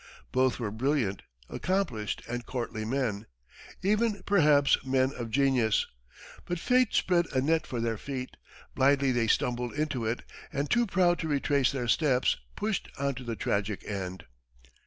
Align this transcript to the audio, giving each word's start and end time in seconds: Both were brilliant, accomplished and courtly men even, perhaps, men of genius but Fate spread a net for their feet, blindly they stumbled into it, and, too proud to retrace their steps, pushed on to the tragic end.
Both 0.31 0.57
were 0.59 0.71
brilliant, 0.71 1.21
accomplished 1.47 2.23
and 2.27 2.43
courtly 2.43 2.85
men 2.85 3.27
even, 3.83 4.23
perhaps, 4.23 4.83
men 4.83 5.13
of 5.13 5.29
genius 5.29 5.85
but 6.45 6.57
Fate 6.57 6.95
spread 6.95 7.27
a 7.33 7.39
net 7.39 7.67
for 7.67 7.79
their 7.79 7.99
feet, 7.99 8.35
blindly 8.73 9.11
they 9.11 9.27
stumbled 9.27 9.75
into 9.75 10.03
it, 10.07 10.23
and, 10.51 10.71
too 10.71 10.87
proud 10.87 11.19
to 11.19 11.27
retrace 11.27 11.71
their 11.71 11.87
steps, 11.87 12.37
pushed 12.55 12.89
on 12.97 13.13
to 13.13 13.23
the 13.23 13.35
tragic 13.35 13.83
end. 13.87 14.25